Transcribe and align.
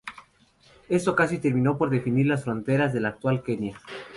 Esto 0.89 1.15
casi 1.15 1.37
terminó 1.37 1.77
por 1.77 1.91
definir 1.91 2.25
las 2.25 2.43
fronteras 2.45 2.91
de 2.91 3.01
la 3.01 3.09
actual 3.09 3.43
Kenya. 3.43 3.79